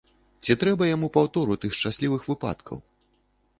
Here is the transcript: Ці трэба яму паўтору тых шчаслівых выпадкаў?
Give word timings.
Ці 0.45 0.55
трэба 0.63 0.87
яму 0.95 1.09
паўтору 1.17 1.59
тых 1.65 1.77
шчаслівых 1.77 2.25
выпадкаў? 2.33 2.77